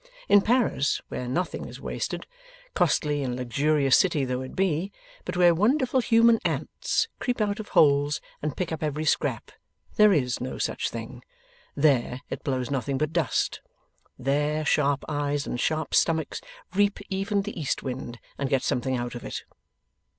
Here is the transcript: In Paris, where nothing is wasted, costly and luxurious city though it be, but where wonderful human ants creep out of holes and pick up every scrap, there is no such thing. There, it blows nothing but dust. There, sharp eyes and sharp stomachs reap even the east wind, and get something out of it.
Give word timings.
In 0.27 0.41
Paris, 0.41 0.99
where 1.09 1.27
nothing 1.27 1.67
is 1.67 1.79
wasted, 1.79 2.25
costly 2.73 3.21
and 3.21 3.35
luxurious 3.35 3.95
city 3.95 4.25
though 4.25 4.41
it 4.41 4.55
be, 4.55 4.91
but 5.25 5.37
where 5.37 5.53
wonderful 5.53 5.99
human 5.99 6.39
ants 6.43 7.07
creep 7.19 7.39
out 7.39 7.59
of 7.59 7.67
holes 7.77 8.19
and 8.41 8.57
pick 8.57 8.71
up 8.71 8.81
every 8.81 9.05
scrap, 9.05 9.51
there 9.97 10.11
is 10.11 10.41
no 10.41 10.57
such 10.57 10.89
thing. 10.89 11.21
There, 11.75 12.21
it 12.31 12.43
blows 12.43 12.71
nothing 12.71 12.97
but 12.97 13.13
dust. 13.13 13.61
There, 14.17 14.65
sharp 14.65 15.05
eyes 15.07 15.45
and 15.45 15.59
sharp 15.59 15.93
stomachs 15.93 16.41
reap 16.73 16.97
even 17.09 17.43
the 17.43 17.59
east 17.61 17.83
wind, 17.83 18.17
and 18.39 18.49
get 18.49 18.63
something 18.63 18.97
out 18.97 19.13
of 19.13 19.23
it. 19.23 19.43